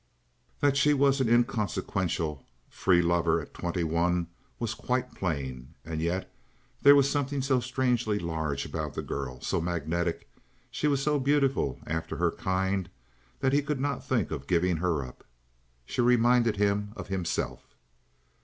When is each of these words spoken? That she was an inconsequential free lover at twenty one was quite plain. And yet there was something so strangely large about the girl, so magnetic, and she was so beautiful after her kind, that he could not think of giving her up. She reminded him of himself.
That 0.61 0.77
she 0.77 0.95
was 0.95 1.21
an 1.21 1.29
inconsequential 1.29 2.43
free 2.71 3.03
lover 3.03 3.39
at 3.39 3.53
twenty 3.53 3.83
one 3.83 4.29
was 4.57 4.73
quite 4.73 5.13
plain. 5.13 5.75
And 5.85 6.01
yet 6.01 6.33
there 6.81 6.95
was 6.95 7.07
something 7.07 7.43
so 7.43 7.59
strangely 7.59 8.17
large 8.17 8.65
about 8.65 8.95
the 8.95 9.03
girl, 9.03 9.41
so 9.41 9.61
magnetic, 9.61 10.27
and 10.33 10.43
she 10.71 10.87
was 10.87 11.03
so 11.03 11.19
beautiful 11.19 11.79
after 11.85 12.15
her 12.15 12.31
kind, 12.31 12.89
that 13.41 13.53
he 13.53 13.61
could 13.61 13.79
not 13.79 14.03
think 14.03 14.31
of 14.31 14.47
giving 14.47 14.77
her 14.77 15.05
up. 15.05 15.23
She 15.85 16.01
reminded 16.01 16.57
him 16.57 16.93
of 16.95 17.09
himself. 17.09 17.63